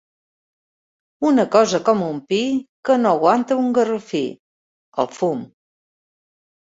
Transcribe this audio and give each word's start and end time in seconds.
Una 1.31 1.43
cosa 1.55 1.79
com 1.89 1.99
un 2.05 2.15
pi, 2.31 2.39
que 2.89 2.95
no 3.01 3.11
aguanta 3.17 3.57
un 3.65 3.67
garrofí: 3.75 4.23
el 5.05 5.11
fum. 5.19 5.45